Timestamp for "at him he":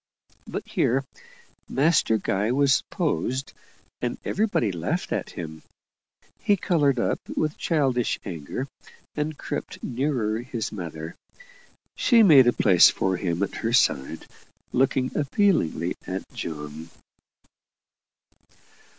5.13-6.57